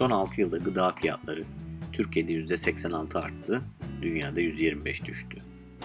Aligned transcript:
Son 0.00 0.10
6 0.10 0.40
yılda 0.40 0.56
gıda 0.56 0.90
fiyatları 0.92 1.44
Türkiye'de 1.92 2.32
%86 2.32 3.18
arttı, 3.18 3.62
dünyada 4.02 4.40
%25 4.40 5.04
düştü. 5.04 5.38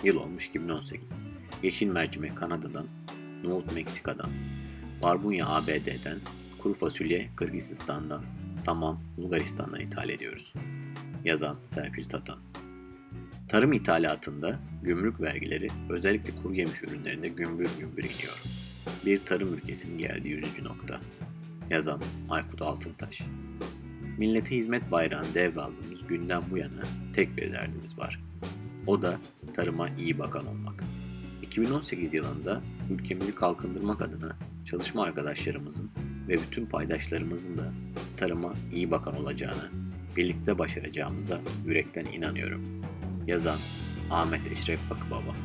Yıl 0.03 0.15
olmuş 0.15 0.47
2018. 0.47 1.09
Yeşil 1.63 1.87
mercimek 1.87 2.37
Kanada'dan, 2.37 2.87
nohut 3.43 3.73
Meksika'dan, 3.73 4.29
barbunya 5.03 5.47
ABD'den, 5.47 6.19
kuru 6.57 6.73
fasulye 6.73 7.29
Kırgızistan'dan, 7.35 8.23
saman 8.57 8.99
Bulgaristan'dan 9.17 9.79
ithal 9.79 10.09
ediyoruz. 10.09 10.53
Yazan 11.25 11.57
Serpil 11.65 12.05
Tatan. 12.05 12.37
Tarım 13.47 13.73
ithalatında 13.73 14.59
gümrük 14.83 15.21
vergileri 15.21 15.67
özellikle 15.89 16.35
kuru 16.43 16.53
yemiş 16.53 16.83
ürünlerinde 16.83 17.27
gümbür 17.27 17.69
gümbür 17.79 18.03
iniyor. 18.03 18.43
Bir 19.05 19.25
tarım 19.25 19.53
ülkesinin 19.53 19.97
geldiği 19.97 20.29
yüzücü 20.29 20.63
nokta. 20.63 20.99
Yazan 21.69 22.01
Aykut 22.29 22.61
Altıntaş. 22.61 23.21
Millete 24.17 24.55
hizmet 24.55 24.91
bayrağını 24.91 25.33
devraldığımız 25.33 26.07
günden 26.07 26.43
bu 26.51 26.57
yana 26.57 26.83
tek 27.15 27.37
bir 27.37 27.53
derdimiz 27.53 27.97
var. 27.97 28.19
O 28.87 29.01
da 29.01 29.17
tarıma 29.53 29.89
iyi 29.89 30.19
bakan 30.19 30.47
olmak. 30.47 30.83
2018 31.41 32.13
yılında 32.13 32.61
ülkemizi 32.91 33.35
kalkındırmak 33.35 34.01
adına 34.01 34.37
çalışma 34.65 35.03
arkadaşlarımızın 35.03 35.91
ve 36.27 36.33
bütün 36.33 36.65
paydaşlarımızın 36.65 37.57
da 37.57 37.73
tarıma 38.17 38.53
iyi 38.73 38.91
bakan 38.91 39.15
olacağını, 39.15 39.69
birlikte 40.17 40.59
başaracağımıza 40.59 41.41
yürekten 41.65 42.05
inanıyorum. 42.05 42.63
Yazan 43.27 43.59
Ahmet 44.11 44.51
Eşref 44.51 44.79
Bakıbaba 44.89 45.35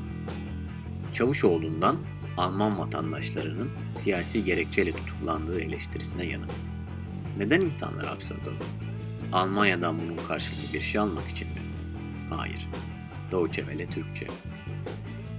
Çavuşoğlu'ndan 1.14 1.96
Alman 2.36 2.78
vatandaşlarının 2.78 3.70
siyasi 4.02 4.44
gerekçeyle 4.44 4.92
tutuklandığı 4.92 5.60
eleştirisine 5.60 6.26
yanıt. 6.26 6.69
Neden 7.40 7.60
insanlar 7.60 8.06
hapse 8.06 8.34
atıldı? 8.34 8.64
Almanya'dan 9.32 9.98
bunun 9.98 10.16
karşılığında 10.28 10.72
bir 10.72 10.80
şey 10.80 11.00
almak 11.00 11.28
için 11.28 11.48
mi? 11.48 11.54
Hayır. 12.30 12.68
Deutsche 13.32 13.62
Welle 13.62 13.86
Türkçe. 13.86 14.26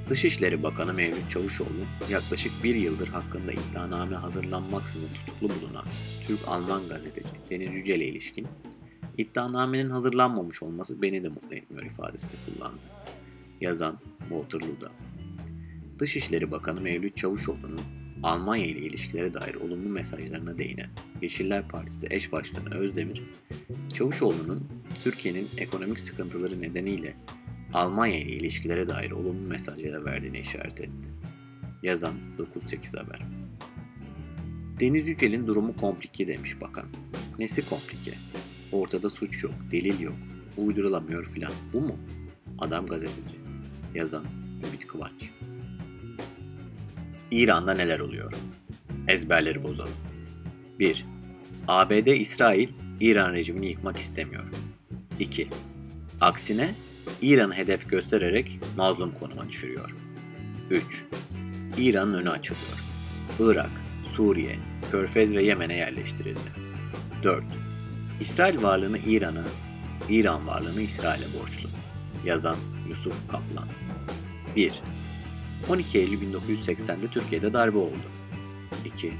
Dışişleri 0.09 0.63
Bakanı 0.63 0.93
Mevlüt 0.93 1.29
Çavuşoğlu 1.29 1.85
yaklaşık 2.09 2.63
bir 2.63 2.75
yıldır 2.75 3.07
hakkında 3.07 3.51
iddianame 3.51 4.15
hazırlanmaksızın 4.15 5.07
tutuklu 5.13 5.49
bulunan 5.49 5.85
Türk-Alman 6.27 6.87
gazeteci 6.87 7.29
Deniz 7.49 7.73
Yücel'e 7.73 8.05
ilişkin 8.05 8.47
iddianamenin 9.17 9.89
hazırlanmamış 9.89 10.63
olması 10.63 11.01
beni 11.01 11.23
de 11.23 11.29
mutlu 11.29 11.55
etmiyor 11.55 11.85
ifadesini 11.85 12.31
kullandı. 12.45 12.81
Yazan 13.61 13.97
Waterloo'da. 14.19 14.91
Dışişleri 15.99 16.51
Bakanı 16.51 16.81
Mevlüt 16.81 17.17
Çavuşoğlu'nun 17.17 18.00
Almanya 18.23 18.65
ile 18.65 18.79
ilişkilere 18.79 19.33
dair 19.33 19.55
olumlu 19.55 19.89
mesajlarına 19.89 20.57
değinen 20.57 20.89
Yeşiller 21.21 21.67
Partisi 21.67 22.07
eş 22.09 22.31
başkanı 22.31 22.75
Özdemir, 22.75 23.21
Çavuşoğlu'nun 23.93 24.67
Türkiye'nin 25.03 25.49
ekonomik 25.57 25.99
sıkıntıları 25.99 26.61
nedeniyle 26.61 27.13
Almanya 27.73 28.19
ile 28.19 28.31
ilişkilere 28.31 28.87
dair 28.87 29.11
olumlu 29.11 29.47
mesajlara 29.47 30.05
verdiğini 30.05 30.39
işaret 30.39 30.81
etti. 30.81 31.09
Yazan 31.83 32.13
9-8 32.69 32.97
Haber 32.97 33.21
Deniz 34.79 35.07
Yücel'in 35.07 35.47
durumu 35.47 35.75
komplike 35.75 36.27
demiş 36.27 36.61
bakan. 36.61 36.85
Nesi 37.39 37.69
komplike? 37.69 38.13
Ortada 38.71 39.09
suç 39.09 39.43
yok, 39.43 39.53
delil 39.71 39.99
yok, 39.99 40.15
uydurulamıyor 40.57 41.25
filan. 41.25 41.51
Bu 41.73 41.81
mu? 41.81 41.97
Adam 42.59 42.85
gazeteci. 42.85 43.35
Yazan 43.95 44.25
Ümit 44.67 44.87
Kıvanç 44.87 45.29
İran'da 47.31 47.73
neler 47.73 47.99
oluyor? 47.99 48.33
Ezberleri 49.07 49.63
bozalım. 49.63 49.93
1. 50.79 51.05
ABD 51.67 52.07
İsrail 52.07 52.69
İran 52.99 53.33
rejimini 53.33 53.67
yıkmak 53.67 53.97
istemiyor. 53.97 54.43
2. 55.19 55.47
Aksine 56.21 56.75
İran'ı 57.21 57.53
hedef 57.53 57.89
göstererek 57.89 58.59
mazlum 58.77 59.11
konuma 59.11 59.49
düşürüyor. 59.49 59.95
3. 60.69 61.05
İran'ın 61.77 62.13
önü 62.13 62.29
açılıyor. 62.29 62.77
Irak, 63.39 63.71
Suriye, 64.11 64.59
Körfez 64.91 65.35
ve 65.35 65.43
Yemen'e 65.43 65.75
yerleştirildi. 65.75 66.39
4. 67.23 67.43
İsrail 68.21 68.63
varlığını 68.63 68.97
İran'a, 68.97 69.43
İran 70.09 70.47
varlığını 70.47 70.81
İsrail'e 70.81 71.39
borçlu. 71.39 71.69
Yazan 72.25 72.57
Yusuf 72.89 73.31
Kaplan 73.31 73.67
1. 74.55 74.73
12 75.69 75.99
Eylül 75.99 76.21
1980'de 76.21 77.07
Türkiye'de 77.07 77.53
darbe 77.53 77.77
oldu. 77.77 77.95
2. 78.85 79.13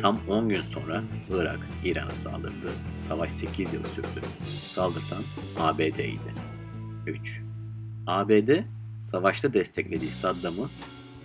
Tam 0.00 0.20
10 0.28 0.48
gün 0.48 0.60
sonra 0.60 1.02
Irak 1.34 1.58
İran'a 1.84 2.10
saldırdı. 2.10 2.72
Savaş 3.08 3.30
8 3.30 3.74
yıl 3.74 3.84
sürdü. 3.84 4.22
Saldırtan 4.72 5.22
ABD'ydi. 5.58 6.34
3. 7.06 7.42
ABD 8.06 8.50
savaşta 9.10 9.52
desteklediği 9.52 10.10
Saddam'ı 10.10 10.70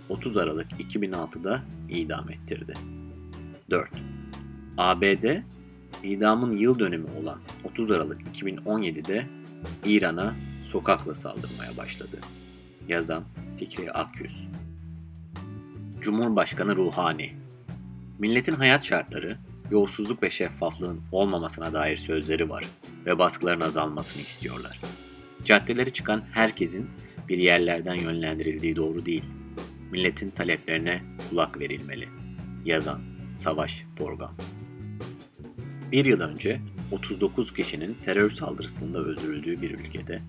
30 0.08 0.36
Aralık 0.36 0.72
2006'da 0.72 1.62
idam 1.88 2.30
ettirdi. 2.30 2.74
4. 3.70 3.90
ABD 4.78 5.42
idamın 6.02 6.56
yıl 6.56 6.78
dönümü 6.78 7.06
olan 7.22 7.38
30 7.64 7.90
Aralık 7.90 8.20
2017'de 8.22 9.26
İran'a 9.84 10.34
sokakla 10.72 11.14
saldırmaya 11.14 11.76
başladı. 11.76 12.18
Yazan 12.88 13.24
Fikri 13.58 13.92
Akyüz 13.92 14.48
Cumhurbaşkanı 16.00 16.76
Ruhani 16.76 17.32
Milletin 18.18 18.52
hayat 18.52 18.84
şartları, 18.84 19.36
yolsuzluk 19.70 20.22
ve 20.22 20.30
şeffaflığın 20.30 21.00
olmamasına 21.12 21.72
dair 21.72 21.96
sözleri 21.96 22.50
var 22.50 22.64
ve 23.06 23.18
baskıların 23.18 23.60
azalmasını 23.60 24.22
istiyorlar. 24.22 24.80
Caddeleri 25.44 25.92
çıkan 25.92 26.22
herkesin 26.32 26.90
bir 27.28 27.38
yerlerden 27.38 27.94
yönlendirildiği 27.94 28.76
doğru 28.76 29.06
değil. 29.06 29.24
Milletin 29.90 30.30
taleplerine 30.30 31.02
kulak 31.30 31.60
verilmeli. 31.60 32.08
Yazan 32.64 33.00
Savaş 33.32 33.84
Borgam 33.98 34.34
Bir 35.92 36.04
yıl 36.04 36.20
önce 36.20 36.60
39 36.92 37.54
kişinin 37.54 37.96
terör 38.04 38.30
saldırısında 38.30 38.98
öldürüldüğü 38.98 39.62
bir 39.62 39.70
ülkede 39.70 40.22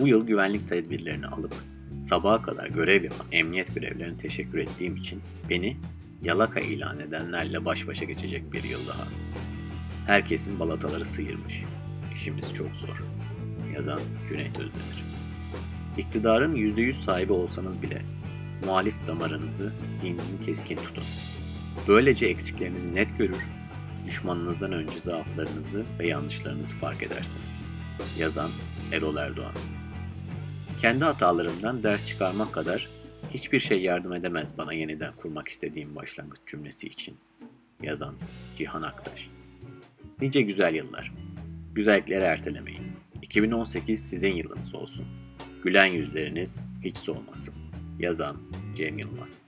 bu 0.00 0.08
yıl 0.08 0.26
güvenlik 0.26 0.68
tedbirlerini 0.68 1.26
alıp 1.26 1.54
sabaha 2.04 2.42
kadar 2.42 2.66
görev 2.66 3.04
yapan 3.04 3.26
emniyet 3.32 3.74
görevlerine 3.74 4.16
teşekkür 4.16 4.58
ettiğim 4.58 4.96
için 4.96 5.20
beni 5.50 5.76
yalaka 6.22 6.60
ilan 6.60 7.00
edenlerle 7.00 7.64
baş 7.64 7.86
başa 7.86 8.04
geçecek 8.04 8.52
bir 8.52 8.64
yıl 8.64 8.86
daha. 8.88 9.06
Herkesin 10.06 10.60
balataları 10.60 11.04
sıyırmış. 11.04 11.62
İşimiz 12.14 12.54
çok 12.54 12.76
zor. 12.76 13.04
Yazan 13.74 14.00
Cüneyt 14.28 14.58
Özdemir. 14.58 15.04
İktidarın 15.98 16.54
%100 16.54 16.92
sahibi 16.92 17.32
olsanız 17.32 17.82
bile 17.82 18.02
muhalif 18.64 19.08
damarınızı 19.08 19.72
din 20.02 20.20
keskin 20.44 20.76
tutun. 20.76 21.04
Böylece 21.88 22.26
eksiklerinizi 22.26 22.94
net 22.94 23.18
görür, 23.18 23.46
düşmanınızdan 24.06 24.72
önce 24.72 25.00
zaaflarınızı 25.00 25.84
ve 25.98 26.08
yanlışlarınızı 26.08 26.74
fark 26.74 27.02
edersiniz. 27.02 27.60
Yazan 28.18 28.50
Erol 28.92 29.16
Erdoğan 29.16 29.54
kendi 30.80 31.04
hatalarımdan 31.04 31.82
ders 31.82 32.06
çıkarmak 32.06 32.52
kadar 32.52 32.88
hiçbir 33.30 33.60
şey 33.60 33.82
yardım 33.82 34.12
edemez 34.12 34.48
bana 34.58 34.72
yeniden 34.72 35.12
kurmak 35.12 35.48
istediğim 35.48 35.96
başlangıç 35.96 36.40
cümlesi 36.46 36.86
için. 36.86 37.16
Yazan 37.82 38.14
Cihan 38.56 38.82
Aktaş. 38.82 39.30
Nice 40.20 40.42
güzel 40.42 40.74
yıllar. 40.74 41.12
Güzellikleri 41.74 42.24
ertelemeyin. 42.24 42.82
2018 43.22 44.00
sizin 44.00 44.34
yılınız 44.34 44.74
olsun. 44.74 45.06
Gülen 45.64 45.86
yüzleriniz 45.86 46.60
hiç 46.84 46.96
solmasın. 46.96 47.54
Yazan 47.98 48.36
Cem 48.76 48.98
Yılmaz. 48.98 49.46